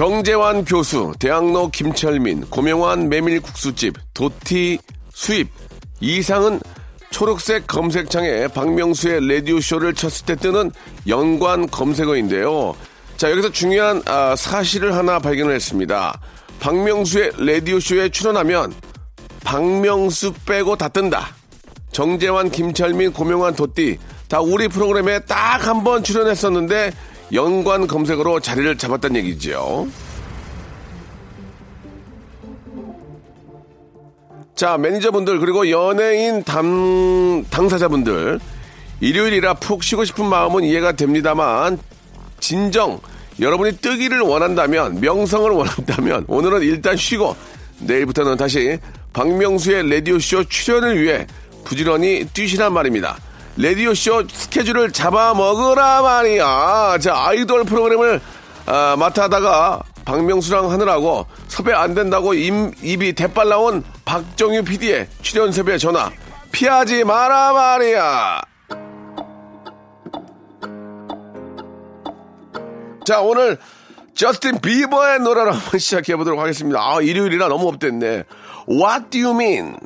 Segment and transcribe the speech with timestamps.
[0.00, 4.78] 정재환 교수, 대학로 김철민, 고명환 메밀국수집, 도티
[5.12, 5.50] 수입,
[6.00, 6.58] 이상은
[7.10, 10.70] 초록색 검색창에 박명수의 라디오쇼를 쳤을 때 뜨는
[11.06, 12.74] 연관 검색어인데요.
[13.18, 16.18] 자, 여기서 중요한 아, 사실을 하나 발견을 했습니다.
[16.60, 18.72] 박명수의 라디오쇼에 출연하면
[19.44, 21.28] 박명수 빼고 다 뜬다.
[21.92, 23.98] 정재환, 김철민, 고명환, 도띠
[24.28, 26.90] 다 우리 프로그램에 딱 한 번 출연했었는데
[27.32, 29.88] 연관 검색어로 자리를 잡았다는 얘기죠.
[34.54, 38.38] 자, 매니저분들, 그리고 연예인 당, 당사자분들,
[39.00, 41.78] 일요일이라 푹 쉬고 싶은 마음은 이해가 됩니다만,
[42.40, 43.00] 진정,
[43.40, 47.36] 여러분이 뜨기를 원한다면, 명성을 원한다면, 오늘은 일단 쉬고,
[47.78, 48.78] 내일부터는 다시
[49.14, 51.26] 박명수의 라디오쇼 출연을 위해
[51.64, 53.16] 부지런히 뛰시란 말입니다.
[53.60, 56.98] 라디오쇼 스케줄을 잡아먹으라 말이야.
[57.00, 58.20] 자, 아이돌 프로그램을
[58.64, 65.76] 아, 맡아다가 박명수랑 하느라고 섭외 안 된다고 입, 입이 대빨 나온 박정유 PD의 출연 섭외
[65.76, 66.10] 전화
[66.52, 68.40] 피하지 마라 말이야.
[73.04, 73.58] 자, 오늘
[74.14, 76.80] 저스틴 비버의 노래로 한번 시작해 보도록 하겠습니다.
[76.80, 78.24] 아, 일요일이라 너무 업됐네.
[78.68, 79.76] What do you mean?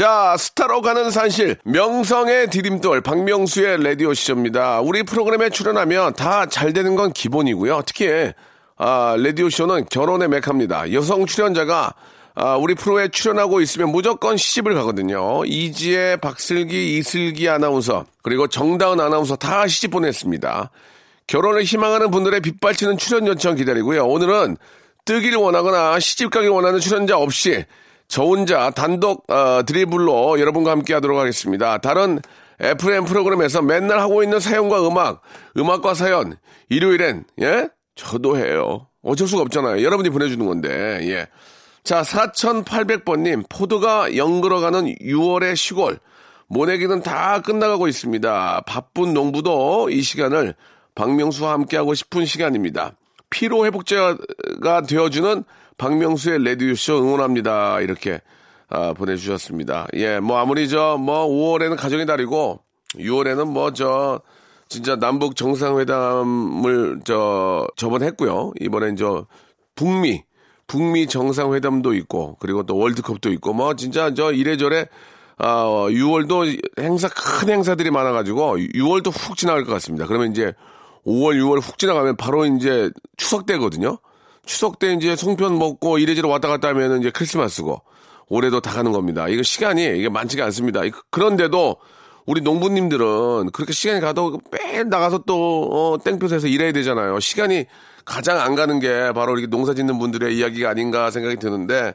[0.00, 4.80] 자, 스타로 가는 산실, 명성의 디딤돌, 박명수의 라디오 쇼입니다.
[4.80, 7.82] 우리 프로그램에 출연하면 다 잘 되는 건 기본이고요.
[7.84, 8.32] 특히,
[8.78, 10.94] 아, 라디오 쇼는 결혼의 메카입니다.
[10.94, 11.92] 여성 출연자가
[12.34, 15.44] 아, 우리 프로에 출연하고 있으면 무조건 시집을 가거든요.
[15.44, 20.70] 이지혜, 박슬기, 이슬기 아나운서, 그리고 정다은 아나운서 다 시집 보냈습니다.
[21.26, 24.06] 결혼을 희망하는 분들의 빗발치는 출연 요청 기다리고요.
[24.06, 24.56] 오늘은
[25.04, 27.66] 뜨기를 원하거나 시집 가길 원하는 출연자 없이
[28.10, 31.78] 저 혼자 단독 어, 드리블로 여러분과 함께 하도록 하겠습니다.
[31.78, 32.20] 다른
[32.58, 35.22] FM 프로그램에서 맨날 하고 있는 사연과 음악,
[35.56, 36.36] 음악과 사연,
[36.68, 37.68] 일요일엔, 예?
[37.94, 38.88] 저도 해요.
[39.02, 39.84] 어쩔 수가 없잖아요.
[39.84, 41.28] 여러분이 보내주는 건데, 예.
[41.84, 46.00] 자, 4800번님, 포드가 영걸어가는 6월의 시골.
[46.48, 48.62] 모내기는 다 끝나가고 있습니다.
[48.66, 50.56] 바쁜 농부도 이 시간을
[50.96, 52.92] 박명수와 함께하고 싶은 시간입니다.
[53.30, 55.44] 피로 회복제가 되어주는
[55.80, 57.80] 박명수의 레디오쇼 응원합니다.
[57.80, 58.20] 이렇게
[58.68, 59.88] 아, 보내주셨습니다.
[59.94, 62.60] 예, 뭐 아무리 저 뭐 5월에는 가정의 달이고
[62.96, 64.20] 6월에는 뭐 저
[64.68, 68.52] 진짜 남북 정상회담을 저 저번 했고요.
[68.60, 69.26] 이번엔 저
[69.74, 70.22] 북미
[70.66, 74.86] 북미 정상회담도 있고 그리고 또 월드컵도 있고 뭐 진짜 저 이래저래
[75.38, 80.06] 아, 6월도 행사 큰 행사들이 많아가지고 6월도 훅 지나갈 것 같습니다.
[80.06, 80.52] 그러면 이제
[81.06, 83.96] 5월, 6월 훅 지나가면 바로 이제 추석 때거든요.
[84.50, 87.82] 추석 때 이제 송편 먹고 이래저래 왔다 갔다 하면은 이제 크리스마스고
[88.28, 89.28] 올해도 다 가는 겁니다.
[89.28, 90.84] 이거 시간이 이게 많지가 않습니다.
[90.84, 91.76] 이- 그런데도
[92.26, 97.20] 우리 농부님들은 그렇게 시간이 가도 매일 나가서 또 어, 땡볕에서 일해야 되잖아요.
[97.20, 97.66] 시간이
[98.04, 101.94] 가장 안 가는 게 바로 이렇게 농사 짓는 분들의 이야기가 아닌가 생각이 드는데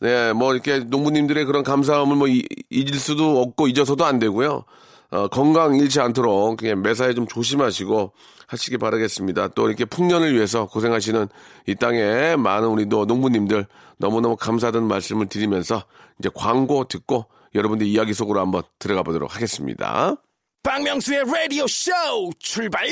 [0.00, 4.64] 네, 뭐 이렇게 농부님들의 그런 감사함을 뭐 이- 잊을 수도 없고 잊어서도 안 되고요.
[5.14, 8.12] 어, 건강 잃지 않도록 그냥 매사에 좀 조심하시고
[8.48, 9.48] 하시기 바라겠습니다.
[9.48, 11.28] 또 이렇게 풍년을 위해서 고생하시는
[11.68, 13.64] 이 땅에 많은 우리 또 농부님들
[13.98, 15.84] 너무너무 감사하다는 말씀을 드리면서
[16.18, 20.16] 이제 광고 듣고 여러분들 이야기 속으로 한번 들어가 보도록 하겠습니다.
[20.64, 21.92] 박명수의 라디오 쇼
[22.40, 22.88] 출발!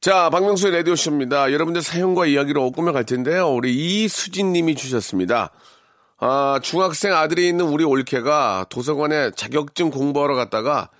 [0.00, 1.52] 자, 박명수의 라디오 쇼입니다.
[1.52, 3.50] 여러분들 사연과 이야기로 꾸며갈 텐데요.
[3.50, 5.50] 우리 이수진 님이 주셨습니다.
[6.18, 10.90] 아, 중학생 아들이 있는 우리 올케가 도서관에 자격증 공부하러 갔다가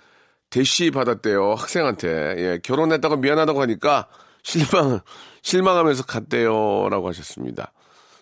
[0.49, 1.55] 대시 받았대요.
[1.55, 2.07] 학생한테.
[2.37, 4.07] 예, 결혼했다고 미안하다고 하니까
[4.43, 4.99] 실망,
[5.41, 6.89] 실망하면서 갔대요.
[6.89, 7.71] 라고 하셨습니다.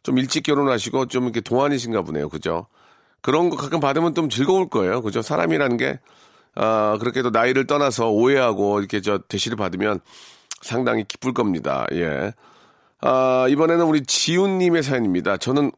[0.03, 2.29] 좀 일찍 결혼하시고 좀 이렇게 동안이신가 보네요.
[2.29, 2.67] 그죠?
[3.21, 5.01] 그런 거 가끔 받으면 좀 즐거울 거예요.
[5.01, 5.21] 그죠?
[5.21, 5.99] 사람이라는 게,
[6.55, 10.01] 아, 그렇게 또 나이를 떠나서 오해하고 이렇게 저 대시를 받으면
[10.61, 11.85] 상당히 기쁠 겁니다.
[11.93, 12.33] 예.
[13.01, 15.37] 아, 이번에는 우리 지훈님의 사연입니다.
[15.37, 15.71] 저는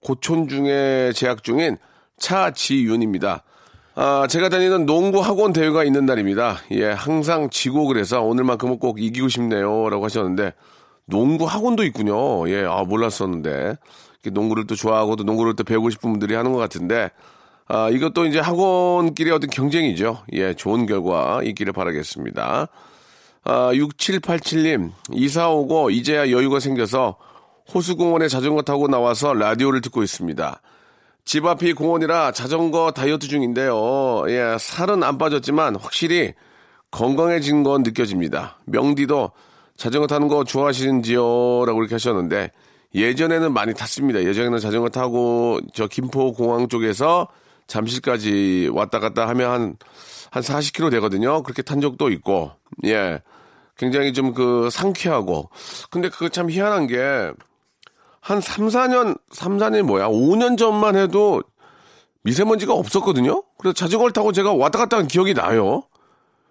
[0.00, 1.76] 고촌 중에 재학 중인
[2.18, 3.44] 차지윤입니다.
[3.94, 6.58] 아, 제가 다니는 농구 학원 대회가 있는 날입니다.
[6.70, 9.88] 예, 항상 지고 그래서 오늘만큼은 꼭 이기고 싶네요.
[9.88, 10.52] 라고 하셨는데,
[11.06, 12.48] 농구 학원도 있군요.
[12.48, 13.76] 예, 아, 몰랐었는데.
[14.30, 17.10] 농구를 또 좋아하고 또 농구를 또 배우고 싶은 분들이 하는 것 같은데,
[17.66, 20.22] 아, 이것도 이제 학원끼리 어떤 경쟁이죠.
[20.32, 22.68] 예, 좋은 결과 있기를 바라겠습니다.
[23.44, 27.16] 아, 6787님, 이사 오고 이제야 여유가 생겨서
[27.74, 30.60] 호수공원에 자전거 타고 나와서 라디오를 듣고 있습니다.
[31.24, 34.24] 집 앞이 공원이라 자전거 다이어트 중인데요.
[34.28, 36.32] 예, 살은 안 빠졌지만 확실히
[36.90, 38.58] 건강해진 건 느껴집니다.
[38.64, 39.32] 명디도
[39.76, 41.66] 자전거 타는 거 좋아하시는지요?
[41.66, 42.50] 라고 이렇게 하셨는데
[42.94, 44.24] 예전에는 많이 탔습니다.
[44.24, 47.28] 예전에는 자전거 타고 저 김포 공항 쪽에서
[47.66, 49.76] 잠실까지 왔다 갔다 하면 한,
[50.30, 51.42] 한 40km 되거든요.
[51.42, 52.50] 그렇게 탄 적도 있고,
[52.84, 53.20] 예.
[53.76, 55.50] 굉장히 좀 그 상쾌하고.
[55.90, 57.30] 근데 그거 참 희한한 게
[58.28, 60.08] 한 3, 4년, 3, 4년이 뭐야?
[60.08, 61.42] 5년 전만 해도
[62.24, 63.42] 미세먼지가 없었거든요?
[63.56, 65.84] 그래서 자전거를 타고 제가 왔다 갔다 한 기억이 나요.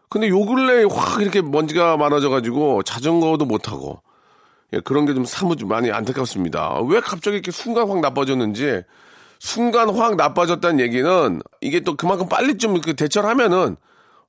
[0.10, 4.02] 근데 요 근래에 확 이렇게 먼지가 많아져가지고 자전거도 못하고.
[4.74, 6.82] 예, 그런 게 좀 사뭇 많이 안타깝습니다.
[6.82, 8.82] 왜 갑자기 이렇게 순간 확 나빠졌는지,
[9.38, 13.78] 순간 확 나빠졌다는 얘기는 이게 또 그만큼 빨리 좀그 대처를 하면은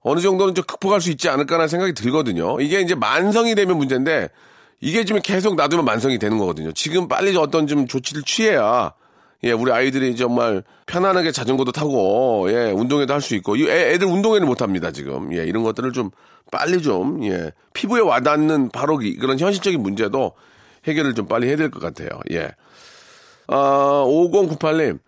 [0.01, 2.61] 어느 정도는 좀 극복할 수 있지 않을까라는 생각이 들거든요.
[2.61, 4.29] 이게 이제 만성이 되면 문제인데
[4.81, 6.73] 이게 지금 계속 놔두면 만성이 되는 거거든요.
[6.73, 8.93] 지금 빨리 어떤 좀 조치를 취해야
[9.45, 14.09] 예, 우리 아이들이 정말 편안하게 자전거도 타고, 예, 운동회도 할 수 있고, 이 애, 애들
[14.09, 15.33] 운동회를 못 합니다, 지금.
[15.33, 16.11] 예, 이런 것들을 좀
[16.51, 20.33] 빨리 좀, 예, 피부에 와닿는 바로 이- 그런 현실적인 문제도
[20.89, 22.09] 해결을 좀 빨리 해야 될 것 같아요.
[22.33, 22.51] 예.
[23.47, 24.99] 아, 5098님.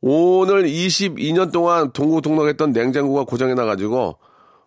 [0.00, 4.18] 오늘 22년 동안 동고동락했던 냉장고가 고장이 나가지고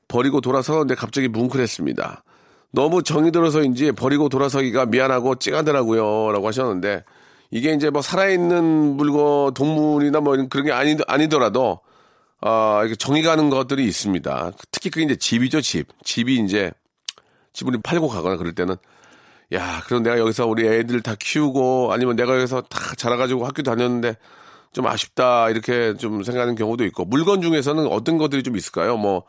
[0.09, 2.23] 버리고 돌아서는데 갑자기 뭉클했습니다.
[2.71, 6.31] 너무 정이 들어서인지 버리고 돌아서기가 미안하고 찡하더라고요.
[6.31, 7.03] 라고 하셨는데
[7.51, 8.63] 이게 이제 뭐 살아있는
[8.97, 11.79] 물건, 동물이나 뭐 그런 게 아니, 아니더라도
[12.41, 14.51] 아, 이게 정이 가는 것들이 있습니다.
[14.71, 15.87] 특히 그게 이제 집이죠, 집.
[16.03, 16.71] 집이 이제
[17.53, 18.75] 집을 팔고 가거나 그럴 때는
[19.53, 24.17] 야, 그럼 내가 여기서 우리 애들 다 키우고 아니면 내가 여기서 다 자라가지고 학교 다녔는데
[24.73, 28.97] 좀 아쉽다 이렇게 좀 생각하는 경우도 있고 물건 중에서는 어떤 것들이 좀 있을까요?
[28.97, 29.23] 뭐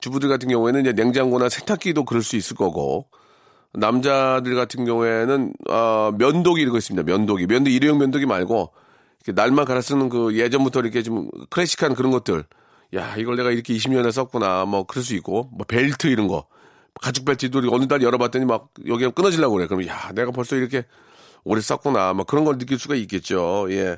[0.00, 3.06] 주부들 같은 경우에는 이제 냉장고나 세탁기도 그럴 수 있을 거고
[3.72, 7.04] 남자들 같은 경우에는 어, 면도기 이런 거 있습니다.
[7.04, 8.72] 면도기, 면도 일회용 면도기 말고
[9.26, 12.44] 날만 갈아 쓰는 그 예전부터 이렇게 좀 클래식한 그런 것들.
[12.94, 14.64] 야 이걸 내가 이렇게 20년을 썼구나.
[14.66, 16.46] 뭐 그럴 수 있고 뭐 벨트 이런 거
[17.00, 19.66] 가죽 벨트도 어느 날 열어봤더니 막 여기가 끊어지려고 그래.
[19.66, 20.84] 그럼 야 내가 벌써 이렇게
[21.42, 22.12] 오래 썼구나.
[22.12, 23.66] 뭐 그런 걸 느낄 수가 있겠죠.
[23.70, 23.96] 예.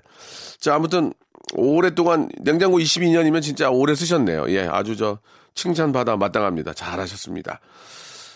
[0.58, 1.12] 자 아무튼
[1.54, 4.46] 오랫동안 냉장고 22년이면 진짜 오래 쓰셨네요.
[4.48, 5.18] 예, 아주 저
[5.56, 6.74] 칭찬받아 마땅합니다.
[6.74, 7.60] 잘하셨습니다.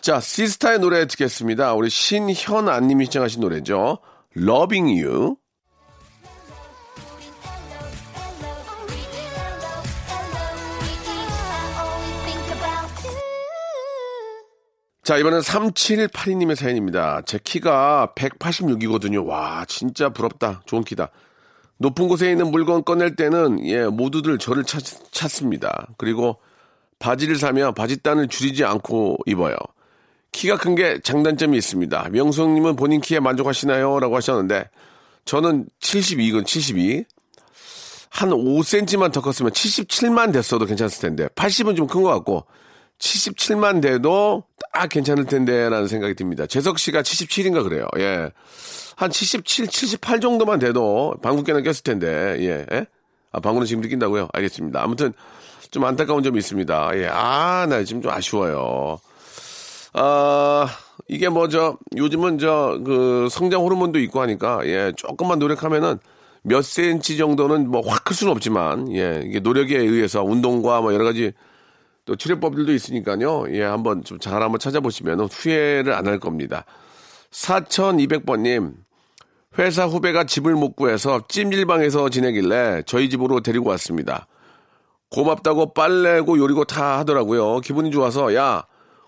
[0.00, 1.75] 자, 시스타의 노래 듣겠습니다.
[1.75, 3.99] 우리 신현아님이 시청하신 노래죠.
[4.37, 5.37] Loving You.
[15.02, 17.22] 자, 이번엔 3782님의 사연입니다.
[17.26, 19.26] 제 키가 186이거든요.
[19.26, 20.62] 와, 진짜 부럽다.
[20.67, 21.11] 좋은 키다.
[21.78, 25.88] 높은 곳에 있는 물건 꺼낼 때는, 예, 모두들 저를 찾, 찾습니다.
[25.99, 26.38] 그리고
[27.00, 29.56] 바지를 사면 바지단을 줄이지 않고 입어요.
[30.32, 32.08] 키가 큰 게 장단점이 있습니다.
[32.12, 33.99] 명수님은 본인 키에 만족하시나요?
[33.99, 34.70] 라고 하셨는데,
[35.25, 37.05] 저는 72건 72.
[38.11, 42.44] 한 5cm만 더 컸으면 77만 됐어도 괜찮을 텐데, 80은 좀 큰 것 같고,
[43.00, 46.46] 77만 돼도 딱 괜찮을 텐데라는 생각이 듭니다.
[46.46, 47.86] 재석 씨가 77인가 그래요.
[47.98, 48.31] 예.
[48.96, 52.67] 한 77, 78 정도만 돼도 방귀깨나 꼈을 텐데, 예.
[52.72, 52.86] 예?
[53.32, 54.29] 아, 방구는 지금 느낀다고요?
[54.32, 54.82] 알겠습니다.
[54.82, 55.13] 아무튼
[55.70, 56.91] 좀 안타까운 점이 있습니다.
[56.96, 57.08] 예.
[57.10, 58.98] 아, 나 지금 좀 아쉬워요.
[59.93, 60.67] 아,
[61.08, 65.98] 이게 뭐, 저, 요즘은 저, 그, 성장 호르몬도 있고 하니까, 예, 조금만 노력하면은
[66.43, 71.05] 몇 센치 정도는 뭐 확 클 수는 없지만, 예, 이게 노력에 의해서 운동과 뭐 여러
[71.05, 71.32] 가지
[72.06, 73.44] 또 치료법들도 있으니까요.
[73.53, 76.65] 예, 한번 좀 잘 한번 찾아보시면 후회를 안 할 겁니다.
[77.31, 78.72] 4200번님,
[79.58, 84.27] 회사 후배가 집을 못 구해서 찜질방에서 지내길래 저희 집으로 데리고 왔습니다.
[85.10, 87.60] 고맙다고 빨래고 요리고 다 하더라고요.
[87.60, 88.64] 기분이 좋아서 야,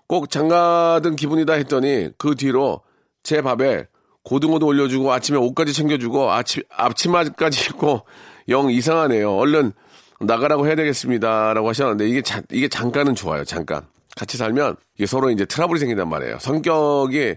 [0.07, 2.81] 꼭 장가든 기분이다 했더니 그 뒤로
[3.23, 3.87] 제 밥에
[4.23, 8.01] 고등어도 올려주고 아침에 옷까지 챙겨주고 아침, 앞치마까지 입고
[8.49, 9.33] 영 이상하네요.
[9.35, 9.71] 얼른
[10.19, 13.43] 나가라고 해야 되겠습니다라고 하셨는데 이게 자- 이게 잠깐은 좋아요.
[13.45, 16.37] 잠깐 같이 살면 이게 서로 이제 트러블이 생긴단 말이에요.
[16.39, 17.35] 성격이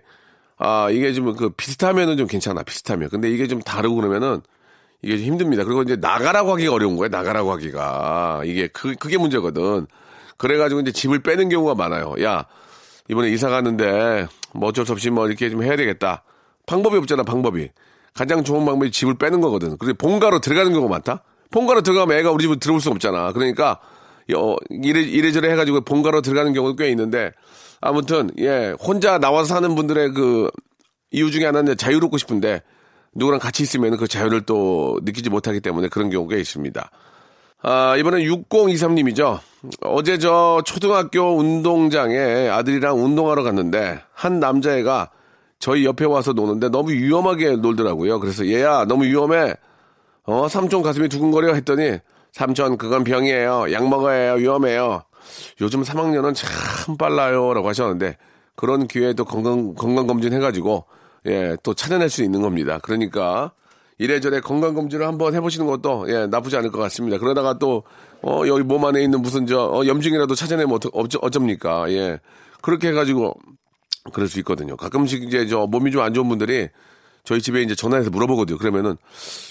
[0.59, 4.41] 아 이게 좀 그 비슷하면은 좀 괜찮아 비슷하면 근데 이게 좀 다르고 그러면은
[5.07, 5.63] 이게 좀 힘듭니다.
[5.63, 7.09] 그리고 이제 나가라고 하기가 어려운 거예요.
[7.09, 9.87] 나가라고 하기가 이게 그 그게 문제거든.
[10.37, 12.17] 그래가지고 이제 집을 빼는 경우가 많아요.
[12.23, 12.45] 야
[13.09, 16.25] 이번에 이사 가는데 뭐 어쩔 수 없이 뭐 이렇게 좀 해야 되겠다.
[16.67, 17.71] 방법이 없잖아 방법이.
[18.15, 19.77] 가장 좋은 방법이 집을 빼는 거거든.
[19.79, 21.23] 그리고 본가로 들어가는 경우가 많다.
[21.53, 23.31] 본가로 들어가면 애가 우리 집을 들어올 수 없잖아.
[23.31, 23.79] 그러니까
[24.35, 27.31] 어, 이래, 이래저래 해가지고 본가로 들어가는 경우도 꽤 있는데
[27.81, 30.51] 아무튼 예 혼자 나와서 사는 분들의 그
[31.13, 32.63] 이유 중에 하나는 자유롭고 싶은데
[33.17, 36.91] 누구랑 같이 있으면 그 자유를 또 느끼지 못하기 때문에 그런 경우가 있습니다.
[37.63, 39.41] 아, 이번엔 6023님이죠.
[39.81, 45.11] 어제 저 초등학교 운동장에 아들이랑 운동하러 갔는데 한 남자애가
[45.59, 48.21] 저희 옆에 와서 노는데 너무 위험하게 놀더라고요.
[48.21, 49.55] 그래서 얘야 너무 위험해.
[50.25, 51.99] 어 삼촌 가슴이 두근거려 했더니
[52.33, 53.73] 삼촌 그건 병이에요.
[53.73, 54.35] 약 먹어야 해요.
[54.35, 55.03] 위험해요.
[55.61, 58.17] 요즘 3학년은 참 빨라요라고 하셨는데
[58.55, 60.85] 그런 기회에 또 건강 건강 검진 해가지고
[61.27, 62.79] 예 또 찾아낼 수 있는 겁니다.
[62.83, 63.53] 그러니까
[63.99, 67.19] 이래저래 건강 검진을 한번 해보시는 것도 예 나쁘지 않을 것 같습니다.
[67.19, 67.83] 그러다가 또
[68.23, 71.91] 어, 여기 몸 안에 있는 무슨 저 어, 염증이라도 찾아내면 어쩌, 어쩝니까?
[71.93, 72.21] 예
[72.63, 73.35] 그렇게 해가지고
[74.13, 74.77] 그럴 수 있거든요.
[74.77, 76.69] 가끔씩 이제 저 몸이 좀 안 좋은 분들이
[77.25, 78.59] 저희 집에 이제 전화해서 물어보거든요.
[78.59, 78.97] 그러면은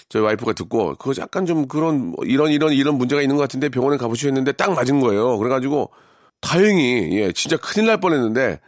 [0.08, 3.68] 저희 와이프가 듣고 그거 약간 좀 그런 뭐 이런 이런 이런 문제가 있는 것 같은데
[3.70, 5.38] 병원에 가보시고 했는데 딱 맞은 거예요.
[5.40, 5.90] 그래가지고
[6.40, 8.60] 다행히 예 진짜 큰일 날 뻔했는데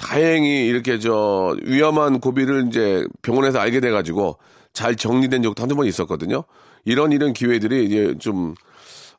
[0.00, 4.38] 다행히 이렇게 저 위험한 고비를 이제 병원에서 알게 돼가지고
[4.72, 6.44] 잘 정리된 적도 한두 번 있었거든요.
[6.86, 8.54] 이런 이런 기회들이 이제 좀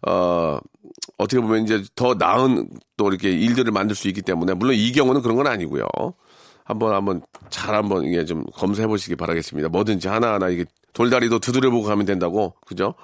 [0.07, 0.57] 어,
[1.19, 5.21] 어떻게 보면 이제 더 나은 또 이렇게 일들을 만들 수 있기 때문에 물론 이 경우는
[5.21, 5.85] 그런 건 아니고요.
[6.63, 7.21] 한번 한번
[7.51, 9.69] 잘 한번 이게 좀 검사해 보시기 바라겠습니다.
[9.69, 12.95] 뭐든지 하나하나 이게 돌다리도 두드려보고 가면 된다고 그죠?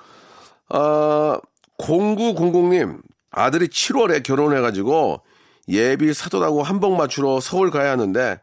[0.69, 1.39] 아
[1.77, 5.22] 0900님 아들이 7월에 결혼해가지고
[5.69, 8.39] 예비 사돈하고 한복 맞추러 서울 가야 하는데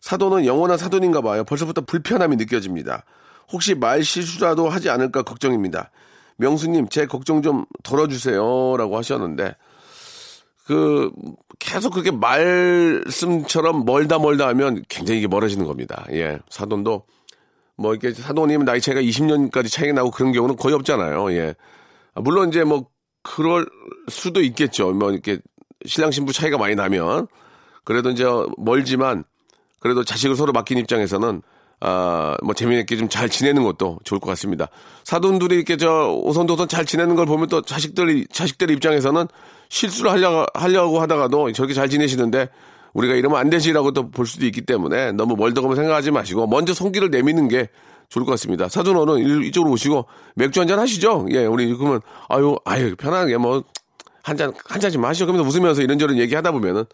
[0.00, 1.44] 사돈은 영원한 사돈인가 봐요.
[1.44, 3.04] 벌써부터 불편함이 느껴집니다.
[3.52, 5.90] 혹시 말 실수라도 하지 않을까 걱정입니다.
[6.36, 9.54] 명수님 제 걱정 좀 덜어주세요 라고 하셨는데
[10.64, 11.10] 그
[11.58, 16.06] 계속 그렇게 말씀처럼 멀다 멀다 하면 굉장히 이게 멀어지는 겁니다.
[16.12, 17.04] 예, 사돈도
[17.76, 21.32] 뭐 이렇게 사돈이면 나이 차이가 20년까지 차이가 나고 그런 경우는 거의 없잖아요.
[21.32, 21.54] 예,
[22.14, 22.86] 아, 물론 이제 뭐
[23.22, 23.66] 그럴
[24.08, 24.92] 수도 있겠죠.
[24.92, 25.38] 뭐 이렇게
[25.86, 27.26] 신랑 신부 차이가 많이 나면
[27.84, 28.24] 그래도 이제
[28.58, 29.24] 멀지만
[29.80, 31.42] 그래도 자식을 서로 맡긴 입장에서는
[31.82, 34.68] 아, 뭐 재미있게 좀 잘 지내는 것도 좋을 것 같습니다.
[35.04, 39.26] 사돈들이 이렇게 저 오선도선 잘 지내는 걸 보면 또 자식들 자식들 입장에서는
[39.70, 42.50] 실수를 하려고 하려고 하다가도 저렇게 잘 지내시는데
[42.92, 47.10] 우리가 이러면 안 되지라고 또 볼 수도 있기 때문에 너무 멀다고 생각하지 마시고 먼저 손길을
[47.10, 47.68] 내미는 게
[48.10, 48.68] 좋을 것 같습니다.
[48.68, 51.26] 사돈어는 이쪽으로 오시고 맥주 한잔 하시죠.
[51.30, 53.62] 예, 우리 그러면 아유 아유 편하게 뭐
[54.22, 55.26] 한 잔 한 잔씩 마시죠.
[55.26, 56.84] 그러면서 웃으면서 이런저런 얘기하다 보면은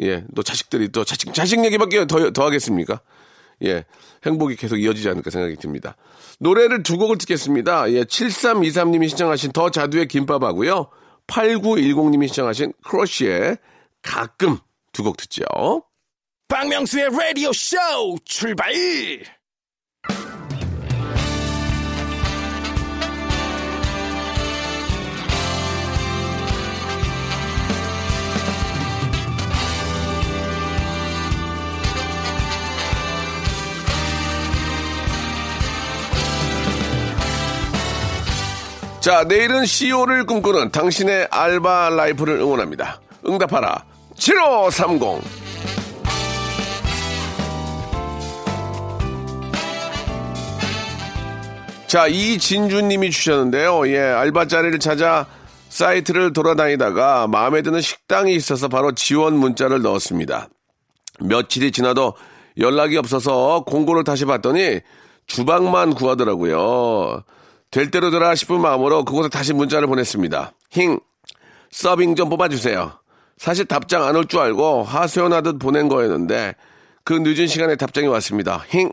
[0.00, 3.00] 예, 또 자식들이 또 자식 자식 얘기밖에 더 더 하겠습니까?
[3.64, 3.84] 예,
[4.26, 5.96] 행복이 계속 이어지지 않을까 생각이 듭니다.
[6.40, 7.90] 노래를 두 곡을 듣겠습니다.
[7.92, 10.88] 예, 7323님이 신청하신 더 자두의 김밥하고요.
[11.28, 13.58] 8910님이 신청하신 크러쉬의
[14.02, 14.58] 가끔
[14.92, 15.44] 두 곡 듣죠.
[16.48, 17.76] 박명수의 라디오 쇼
[18.24, 18.72] 출발!
[39.02, 43.00] 자, 내일은 CEO를 꿈꾸는 당신의 알바 라이프를 응원합니다.
[43.26, 43.84] 응답하라.
[44.14, 45.20] 7530.
[51.88, 53.88] 자, 이진주님이 주셨는데요.
[53.88, 55.26] 예, 알바 자리를 찾아
[55.68, 60.46] 사이트를 돌아다니다가 마음에 드는 식당이 있어서 바로 지원 문자를 넣었습니다.
[61.18, 62.14] 며칠이 지나도
[62.58, 64.78] 연락이 없어서 공고를 다시 봤더니
[65.26, 67.24] 주방만 구하더라고요.
[67.72, 70.52] 될 대로 되라 싶은 마음으로 그곳에 다시 문자를 보냈습니다.
[70.70, 71.00] 힝,
[71.72, 72.92] 서빙 좀 뽑아주세요.
[73.38, 76.54] 사실 답장 안 올 줄 알고 하소연하듯 보낸 거였는데
[77.02, 78.62] 그 늦은 시간에 답장이 왔습니다.
[78.68, 78.92] 힝,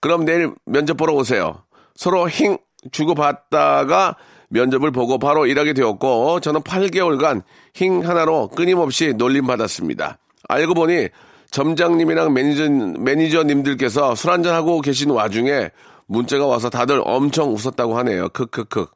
[0.00, 1.64] 그럼 내일 면접 보러 오세요.
[1.96, 2.56] 서로 힝
[2.92, 4.16] 주고받다가
[4.48, 7.42] 면접을 보고 바로 일하게 되었고 저는 8개월간
[7.74, 10.18] 힝 하나로 끊임없이 놀림 받았습니다.
[10.48, 11.08] 알고 보니
[11.50, 12.68] 점장님이랑 매니저,
[13.00, 15.70] 매니저님들께서 술 한잔하고 계신 와중에
[16.12, 18.28] 문자가 와서 다들 엄청 웃었다고 하네요.
[18.30, 18.86] 크크크.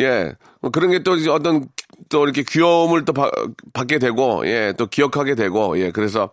[0.00, 0.34] 예.
[0.60, 1.66] 뭐 그런 게 또 어떤
[2.08, 3.30] 또 이렇게 귀여움을 또 바,
[3.72, 6.30] 받게 되고, 예, 또 기억하게 되고, 예, 그래서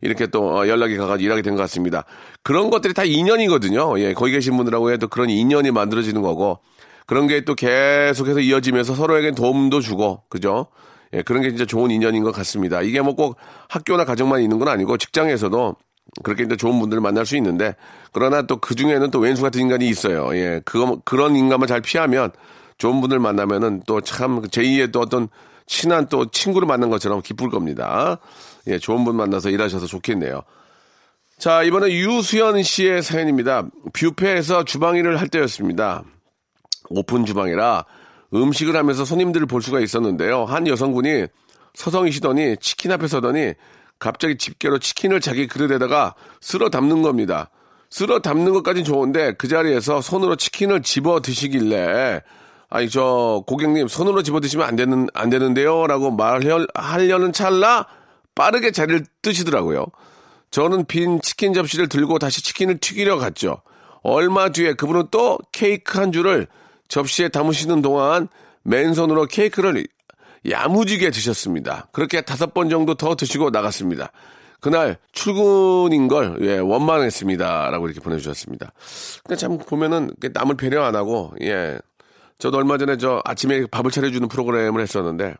[0.00, 2.04] 이렇게 또 어, 연락이 가가지고 일하게 된 것 같습니다.
[2.44, 3.98] 그런 것들이 다 인연이거든요.
[4.00, 6.60] 예, 거기 계신 분들하고 해도 그런 인연이 만들어지는 거고,
[7.06, 10.66] 그런 게 또 계속해서 이어지면서 서로에게 도움도 주고, 그죠?
[11.14, 12.82] 예, 그런 게 진짜 좋은 인연인 것 같습니다.
[12.82, 13.36] 이게 뭐 꼭
[13.68, 15.74] 학교나 가정만 있는 건 아니고 직장에서도
[16.22, 17.74] 그렇게 이제 좋은 분들을 만날 수 있는데
[18.12, 20.34] 그러나 또 그 중에는 또 왼수 같은 인간이 있어요.
[20.36, 22.30] 예, 그거 그런 인간만 잘 피하면
[22.78, 25.28] 좋은 분들 만나면은 또 참 제2의 또 어떤
[25.66, 28.18] 친한 또 친구를 만난 것처럼 기쁠 겁니다.
[28.66, 30.42] 예, 좋은 분 만나서 일하셔서 좋겠네요.
[31.38, 33.68] 자, 이번에 유수연 씨의 사연입니다.
[33.92, 36.02] 뷔페에서 주방 일을 할 때였습니다.
[36.90, 37.84] 오픈 주방이라
[38.34, 40.44] 음식을 하면서 손님들을 볼 수가 있었는데요.
[40.46, 41.26] 한 여성분이
[41.74, 43.54] 서성이시더니 치킨 앞에 서더니
[43.98, 47.50] 갑자기 집게로 치킨을 자기 그릇에다가 쓸어 담는 겁니다.
[47.90, 52.22] 쓸어 담는 것까진 좋은데 그 자리에서 손으로 치킨을 집어 드시길래
[52.70, 57.86] 아니 저 고객님 손으로 집어 드시면 안 되는 안 되는데요라고 말하려는 찰나
[58.34, 59.86] 빠르게 자리를 뜨시더라고요.
[60.50, 63.62] 저는 빈 치킨 접시를 들고 다시 치킨을 튀기려 갔죠.
[64.02, 66.46] 얼마 뒤에 그분은 또 케이크 한 줄을
[66.88, 68.28] 접시에 담으시는 동안
[68.62, 69.84] 맨손으로 케이크를
[70.48, 71.88] 야무지게 드셨습니다.
[71.92, 74.10] 그렇게 다섯 번 정도 더 드시고 나갔습니다.
[74.60, 78.72] 그날 출근인 걸 예, 원망했습니다라고 이렇게 보내주셨습니다.
[79.24, 81.78] 그러니까 참 보면은 남을 배려 안 하고 예
[82.38, 85.34] 저도 얼마 전에 저 아침에 밥을 차려주는 프로그램을 했었는데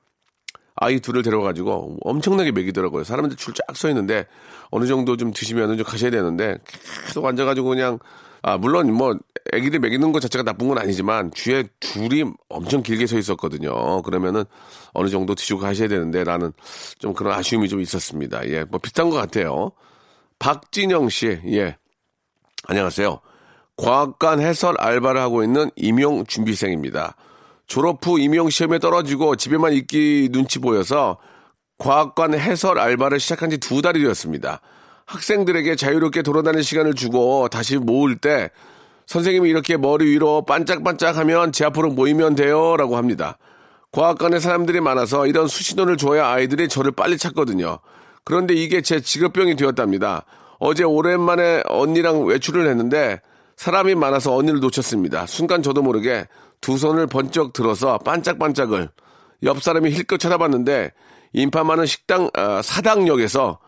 [0.76, 3.02] 아이 둘을 데려가지고 엄청나게 먹이더라고요.
[3.02, 4.26] 사람들 줄 쫙 서 있는데
[4.70, 6.58] 어느 정도 좀 드시면은 좀 가셔야 되는데
[7.06, 7.98] 계속 앉아가지고 그냥
[8.42, 9.16] 아 물론 뭐
[9.52, 14.02] 애기들 먹이는 것 자체가 나쁜 건 아니지만 뒤에 둘이 엄청 길게 서 있었거든요.
[14.02, 14.44] 그러면은
[14.92, 16.52] 어느 정도 드시고 가셔야 되는데 나는
[16.98, 18.46] 좀 그런 아쉬움이 좀 있었습니다.
[18.48, 19.72] 예, 뭐 비슷한 것 같아요.
[20.38, 21.76] 박진영 씨, 예,
[22.66, 23.20] 안녕하세요.
[23.76, 27.16] 과학관 해설 알바를 하고 있는 임용 준비생입니다.
[27.66, 31.18] 졸업 후 임용 시험에 떨어지고 집에만 있기 눈치 보여서
[31.78, 34.60] 과학관 해설 알바를 시작한 지 두 달이 되었습니다.
[35.08, 38.50] 학생들에게 자유롭게 돌아다니는 시간을 주고 다시 모을 때
[39.06, 43.38] 선생님이 이렇게 머리 위로 반짝반짝 하면 제 앞으로 모이면 돼요 라고 합니다.
[43.90, 47.78] 과학관에 사람들이 많아서 이런 수신호를 줘야 아이들이 저를 빨리 찾거든요.
[48.22, 50.26] 그런데 이게 제 직업병이 되었답니다.
[50.58, 53.22] 어제 오랜만에 언니랑 외출을 했는데
[53.56, 55.24] 사람이 많아서 언니를 놓쳤습니다.
[55.24, 56.26] 순간 저도 모르게
[56.60, 58.90] 두 손을 번쩍 들어서 반짝반짝을
[59.44, 60.92] 옆 사람이 힐끗 쳐다봤는데
[61.32, 63.58] 인파 많은 식당 아, 사당역에서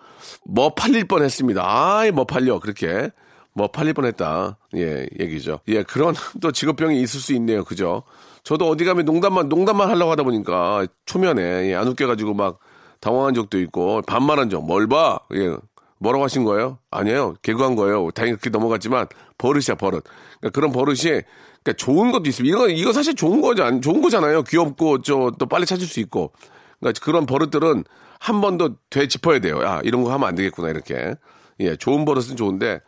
[0.45, 1.63] 뭐 팔릴 뻔 했습니다.
[1.65, 3.11] 아이 뭐 팔려 그렇게
[3.55, 4.59] 뭐 팔릴 뻔 했다.
[4.77, 5.61] 예 얘기죠.
[5.69, 7.65] 예 그런 또 직업병이 있을 수 있네요.
[7.65, 8.03] 그죠?
[8.43, 12.59] 저도 어디 가면 농담만 농담만 하려고 하다 보니까 초면에 예, 안 웃겨가지고 막
[13.01, 14.65] 당황한 적도 있고 반말한 적.
[14.65, 15.19] 뭘 봐?
[15.35, 15.57] 예
[15.99, 16.79] 뭐라고 하신 거예요?
[16.91, 17.35] 아니에요.
[17.43, 18.11] 개그한 거예요.
[18.13, 20.05] 다행히 그렇게 넘어갔지만 버릇이야 버릇.
[20.41, 21.03] 그러니까 그런 버릇이
[21.63, 22.57] 그러니까 좋은 것도 있습니다.
[22.57, 23.65] 이거 이거 사실 좋은 거죠.
[23.65, 24.43] 안 좋은 거잖아요.
[24.45, 26.33] 귀엽고 저 또 빨리 찾을 수 있고.
[26.79, 27.85] 그러니까 그런 버릇들은
[28.21, 29.63] 한 번 더 되짚어야 돼요.
[29.65, 31.15] 야 이런 거 하면 안 되겠구나 이렇게.
[31.59, 32.81] 예, 좋은 버릇은 좋은데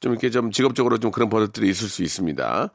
[0.00, 2.70] 좀 이렇게 좀 직업적으로 좀 그런 버릇들이 있을 수 있습니다.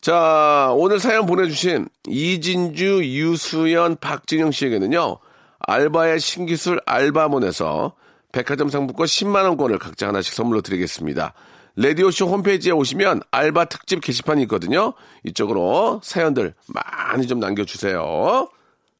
[0.00, 5.18] 자, 오늘 사연 보내주신 이진주, 유수연, 박진영 씨에게는요,
[5.60, 7.94] 알바의 신기술 알바몬에서
[8.32, 11.34] 백화점 상품권 10만원권을 각자 하나씩 선물로 드리겠습니다.
[11.76, 14.92] 레디오쇼 홈페이지에 오시면 알바 특집 게시판이 있거든요.
[15.24, 18.48] 이쪽으로 사연들 많이 좀 남겨주세요.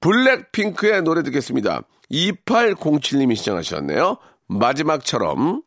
[0.01, 1.83] 블랙핑크의 노래 듣겠습니다.
[2.11, 4.19] 2807님이 시청하셨네요.
[4.47, 5.63] 마지막처럼.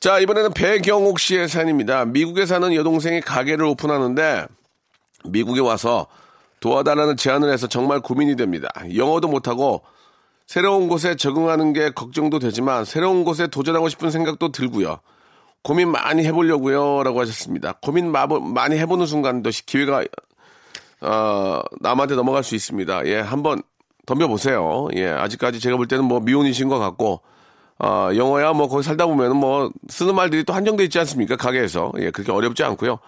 [0.00, 2.04] 자, 이번에는 배경옥 씨의 사연입니다.
[2.06, 4.46] 미국에 사는 여동생이 가게를 오픈하는데
[5.26, 6.08] 미국에 와서
[6.58, 8.68] 도와달라는 제안을 해서 정말 고민이 됩니다.
[8.96, 9.82] 영어도 못하고
[10.46, 14.98] 새로운 곳에 적응하는 게 걱정도 되지만 새로운 곳에 도전하고 싶은 생각도 들고요.
[15.62, 17.04] 고민 많이 해보려고요.
[17.04, 17.74] 라고 하셨습니다.
[17.80, 20.04] 고민 많이 해보는 순간 또 기회가,
[21.02, 23.06] 어, 남한테 넘어갈 수 있습니다.
[23.06, 23.62] 예, 한번
[24.06, 24.88] 덤벼보세요.
[24.96, 27.20] 예, 아직까지 제가 볼 때는 뭐 미혼이신 것 같고,
[27.78, 31.36] 어, 영어야 뭐 거기 살다 보면 뭐 쓰는 말들이 또 한정돼 있지 않습니까?
[31.36, 31.92] 가게에서.
[31.98, 32.98] 예, 그렇게 어렵지 않고요.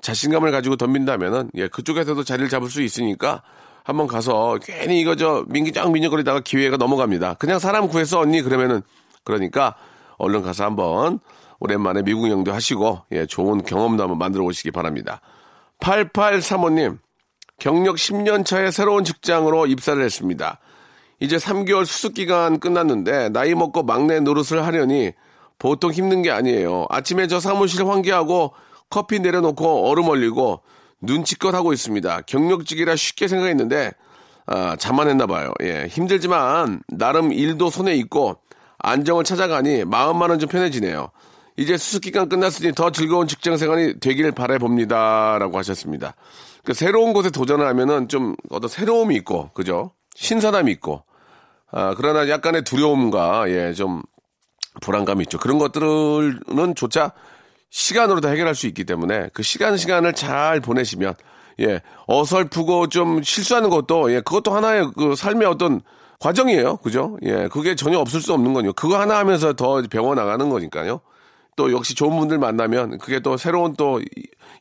[0.00, 3.42] 자신감을 가지고 덤빈다면은, 예, 그쪽에서도 자리를 잡을 수 있으니까
[3.84, 7.34] 한번 가서 괜히 이거 저 민기짱 민혁거리다가 기회가 넘어갑니다.
[7.34, 8.82] 그냥 사람 구해서 언니 그러면은
[9.24, 9.74] 그러니까
[10.18, 11.18] 얼른 가서 한번
[11.58, 15.20] 오랜만에 미국 영도 하시고 예, 좋은 경험도 한번 만들어 오시기 바랍니다.
[15.80, 16.98] 8835님
[17.62, 20.58] 경력 10년 차에 새로운 직장으로 입사를 했습니다.
[21.20, 25.12] 이제 3개월 수습 기간 끝났는데 나이 먹고 막내 노릇을 하려니
[25.60, 26.86] 보통 힘든 게 아니에요.
[26.90, 28.52] 아침에 저 사무실 환기하고
[28.90, 30.62] 커피 내려놓고 얼음 얼리고
[31.02, 32.22] 눈치껏 하고 있습니다.
[32.22, 33.92] 경력직이라 쉽게 생각했는데
[34.46, 35.52] 아, 자만했나 봐요.
[35.62, 38.38] 예, 힘들지만 나름 일도 손에 있고
[38.78, 41.10] 안정을 찾아가니 마음만은 좀 편해지네요.
[41.56, 46.16] 이제 수습 기간 끝났으니 더 즐거운 직장 생활이 되길 바래 봅니다라고 하셨습니다.
[46.64, 49.92] 그 새로운 곳에 도전을 하면은 좀 어떤 새로움이 있고 그죠?
[50.14, 51.02] 신선함이 있고.
[51.70, 54.02] 아, 그러나 약간의 두려움과 예, 좀
[54.80, 55.38] 불안감이 있죠.
[55.38, 57.12] 그런 것들은 조차
[57.70, 61.14] 시간으로 다 해결할 수 있기 때문에 그 시간 시간을 잘 보내시면
[61.60, 65.80] 예 어설프고 좀 실수하는 것도 예 그것도 하나의 그 삶의 어떤
[66.20, 66.76] 과정이에요.
[66.78, 67.16] 그죠?
[67.22, 68.72] 예 그게 전혀 없을 수 없는 거요.
[68.74, 71.00] 그거 하나 하면서 더 배워 나가는 거니까요.
[71.56, 74.00] 또 역시 좋은 분들 만나면 그게 또 새로운 또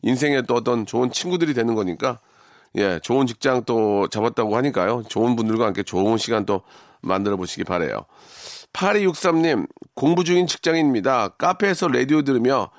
[0.04, 2.20] 인생의 또 어떤 좋은 친구들이 되는 거니까
[2.76, 6.62] 예 좋은 직장 또 잡았다고 하니까요 좋은 분들과 함께 좋은 시간 또
[7.02, 8.06] 만들어 보시기 바래요
[8.74, 12.70] 8263님 공부 중인 직장인입니다 카페에서 라디오 들으며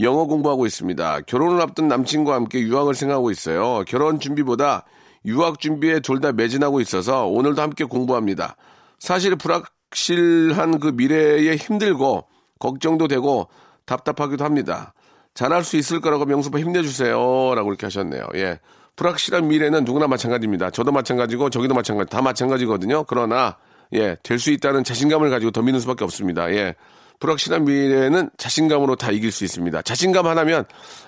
[0.00, 1.20] 영어 공부하고 있습니다.
[1.26, 3.84] 결혼을 앞둔 남친과 함께 유학을 생각하고 있어요.
[3.86, 4.86] 결혼 준비보다
[5.26, 8.56] 유학 준비에 둘 다 매진하고 있어서 오늘도 함께 공부합니다.
[8.98, 12.26] 사실 불확실한 그 미래에 힘들고
[12.58, 13.48] 걱정도 되고
[13.84, 14.94] 답답하기도 합니다.
[15.34, 17.54] 잘할 수 있을 거라고 명수빠 힘내주세요.
[17.54, 18.26] 라고 이렇게 하셨네요.
[18.36, 18.58] 예.
[18.96, 20.70] 불확실한 미래는 누구나 마찬가지입니다.
[20.70, 23.04] 저도 마찬가지고 저기도 마찬가지, 다 마찬가지거든요.
[23.04, 23.56] 그러나,
[23.94, 26.50] 예, 될 수 있다는 자신감을 가지고 더 믿는 수밖에 없습니다.
[26.52, 26.74] 예.
[27.20, 29.80] 불확실한 미래는 자신감으로 다 이길 수 있습니다.
[29.82, 30.64] 자신감 하나면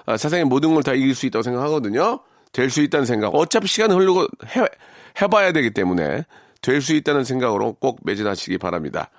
[0.07, 2.21] 아, 세상의 모든 걸 다 이길 수 있다고 생각하거든요.
[2.53, 3.29] 될 수 있다는 생각.
[3.35, 4.23] 어차피 시간 흐르고
[4.57, 4.65] 해,
[5.21, 6.25] 해봐야 되기 때문에
[6.63, 9.11] 될 수 있다는 생각으로 꼭 매진하시기 바랍니다.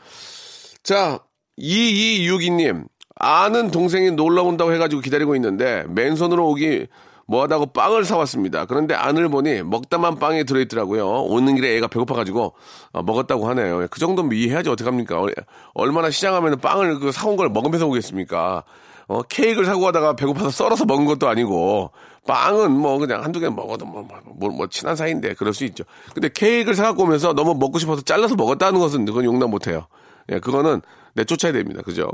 [0.84, 1.20] 자,
[1.60, 2.86] 2262님.
[3.16, 6.88] 아는 동생이 놀러 온다고 해가지고 기다리고 있는데 맨손으로 오기
[7.28, 8.66] 뭐하다고 빵을 사왔습니다.
[8.66, 11.24] 그런데 안을 보니 먹다만 빵이 들어있더라고요.
[11.24, 12.54] 오는 길에 애가 배고파가지고
[12.94, 13.88] 어, 먹었다고 하네요.
[13.90, 15.20] 그 정도면 이해하지 어떡합니까?
[15.20, 15.34] 얼-
[15.74, 18.64] 얼마나 시장하면 빵을 그 사온 걸 먹으면서 오겠습니까?
[19.08, 21.92] 어, 케이크를 사고 가다가 배고파서 썰어서 먹은 것도 아니고
[22.28, 25.84] 빵은 뭐 그냥 한두 개 먹어도 뭐, 뭐, 뭐, 뭐 친한 사이인데 그럴 수 있죠.
[26.14, 29.88] 근데 케이크를 사갖고 오면서 너무 먹고 싶어서 잘라서 먹었다는 것은 그건 용납 못해요.
[30.32, 30.82] 예, 그거는
[31.14, 31.82] 내쫓아야 됩니다.
[31.84, 32.08] 그죠?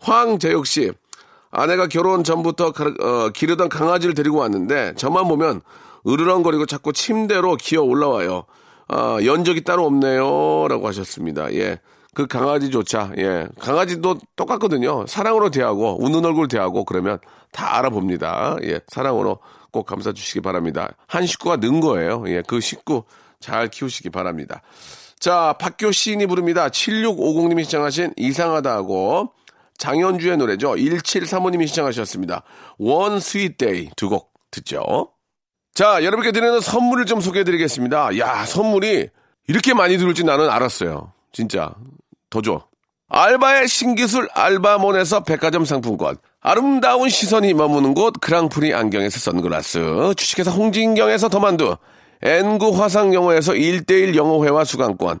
[0.00, 0.92] 황재욱 씨.
[1.50, 5.62] 아내가 결혼 전부터 어, 기르던 강아지를 데리고 왔는데 저만 보면
[6.06, 8.44] 으르렁거리고 자꾸 침대로 기어 올라와요.
[8.88, 10.66] 아, 연적이 따로 없네요.
[10.68, 11.52] 라고 하셨습니다.
[11.54, 11.78] 예.
[12.12, 13.46] 그 강아지조차, 예.
[13.60, 15.06] 강아지도 똑같거든요.
[15.06, 17.18] 사랑으로 대하고, 웃는 얼굴 대하고, 그러면
[17.52, 18.56] 다 알아봅니다.
[18.64, 18.80] 예.
[18.88, 19.38] 사랑으로
[19.70, 20.90] 꼭 감싸 주시기 바랍니다.
[21.06, 22.24] 한 식구가 는 거예요.
[22.26, 22.42] 예.
[22.44, 23.04] 그 식구
[23.38, 24.60] 잘 키우시기 바랍니다.
[25.20, 26.68] 자, 박교 시인이 부릅니다.
[26.68, 29.32] 7650님이 시청하신 이상하다 하고,
[29.80, 30.74] 장현주의 노래죠.
[30.74, 32.42] 1735님이 시청하셨습니다.
[32.78, 35.08] One Sweet Day 두곡 듣죠.
[35.74, 38.18] 자, 여러분께 드리는 선물을 좀 소개해 드리겠습니다.
[38.18, 39.08] 야, 선물이
[39.48, 41.12] 이렇게 많이 들을 줄 나는 알았어요.
[41.32, 41.74] 진짜.
[42.28, 42.68] 더 줘.
[43.08, 46.16] 알바의 신기술 알바몬에서 백화점 상품권.
[46.40, 50.14] 아름다운 시선이 머무는 곳 그랑프리 안경에서 선글라스.
[50.16, 51.76] 주식회사 홍진경에서 더만두.
[52.22, 55.20] 엔구 화상영어에서 1대1 영어회화 수강권.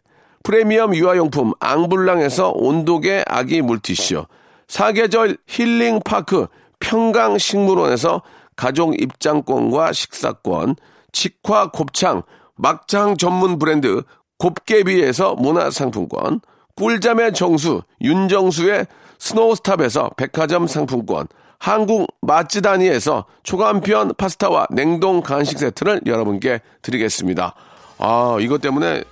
[0.43, 4.25] 프리미엄 유아용품 앙블랑에서 온도계 아기 물티슈,
[4.67, 6.47] 사계절 힐링파크
[6.79, 8.21] 평강식물원에서
[8.55, 10.75] 가족 입장권과 식사권,
[11.11, 12.23] 직화 곱창
[12.55, 14.03] 막창 전문 브랜드
[14.37, 16.41] 곱개비에서 문화상품권,
[16.75, 18.87] 꿀잠의 정수 윤정수의
[19.19, 21.27] 스노어스탑에서 백화점 상품권,
[21.59, 27.53] 한국 맛지다니에서 초간편 파스타와 냉동 간식 세트를 여러분께 드리겠습니다.
[27.99, 29.03] 아, 이것 때문에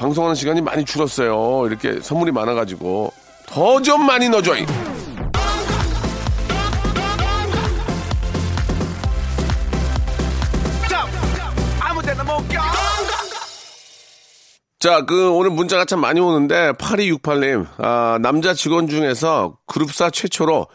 [0.00, 1.66] 방송하는 시간이 많이 줄었어요.
[1.66, 3.12] 이렇게 선물이 많아가지고.
[3.46, 4.54] 더 좀 많이 넣어줘.
[14.78, 20.66] 자, 그, 오늘 문자가 참 많이 오는데, 8268님, 아, 남자 직원 중에서 그룹사 최초로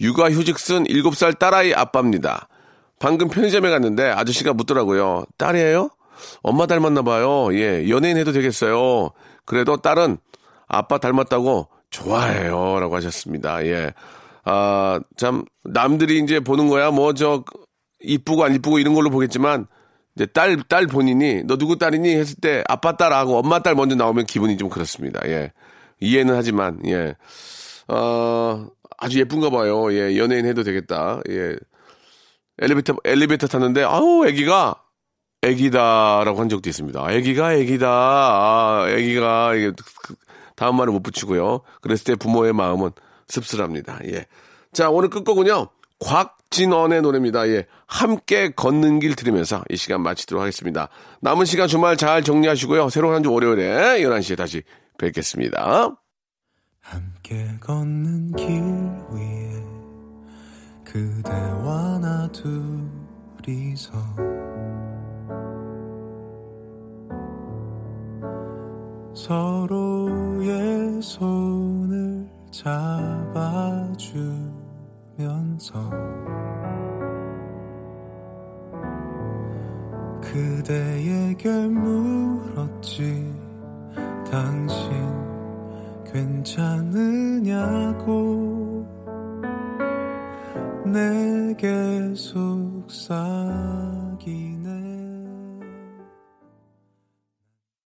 [0.00, 2.48] 육아휴직 쓴 7살 딸아이 아빠입니다.
[2.98, 5.24] 방금 편의점에 갔는데 아저씨가 묻더라고요.
[5.38, 5.90] 딸이에요?
[6.42, 7.54] 엄마 닮았나 봐요.
[7.54, 9.10] 예, 연예인 해도 되겠어요.
[9.44, 10.18] 그래도 딸은
[10.66, 12.80] 아빠 닮았다고 좋아해요.
[12.80, 13.64] 라고 하셨습니다.
[13.66, 13.92] 예.
[14.44, 16.90] 아, 참, 남들이 이제 보는 거야.
[16.90, 17.44] 뭐, 저,
[18.00, 19.66] 이쁘고 안 이쁘고 이런 걸로 보겠지만,
[20.16, 22.14] 이제 딸, 딸 본인이, 너 누구 딸이니?
[22.14, 25.20] 했을 때, 아빠 딸하고 엄마 딸 먼저 나오면 기분이 좀 그렇습니다.
[25.28, 25.52] 예.
[26.00, 27.14] 이해는 하지만, 예.
[27.88, 28.66] 어,
[28.98, 29.92] 아주 예쁜가 봐요.
[29.94, 30.18] 예.
[30.18, 31.20] 연예인 해도 되겠다.
[31.30, 31.56] 예.
[32.58, 34.83] 엘리베이터, 엘리베이터 탔는데, 아우, 애기가,
[35.44, 37.12] 애기다라고 한 적도 있습니다.
[37.12, 37.88] 애기가, 애기다.
[37.88, 40.14] 아, 애기가, 이게, 그,
[40.56, 41.60] 다음 말을 못 붙이고요.
[41.80, 42.90] 그랬을 때 부모의 마음은
[43.28, 44.00] 씁쓸합니다.
[44.06, 44.26] 예.
[44.72, 45.68] 자, 오늘 끝곡은요.
[46.00, 47.48] 곽진원의 노래입니다.
[47.48, 47.66] 예.
[47.86, 50.88] 함께 걷는 길 들으면서 이 시간 마치도록 하겠습니다.
[51.20, 52.88] 남은 시간 주말 잘 정리하시고요.
[52.90, 54.62] 새로운 한 주 월요일에 11시에 다시
[54.98, 55.96] 뵙겠습니다.
[56.80, 58.46] 함께 걷는 길
[59.10, 59.50] 위에
[60.84, 62.28] 그대와 나
[63.42, 63.92] 둘이서
[69.14, 73.00] 서로의 손을 잡아주면서
[80.20, 83.32] 그대에게 물었지.
[84.30, 84.90] 당신
[86.12, 87.54] 괜찮으냐고.
[90.84, 93.14] 내게 속삭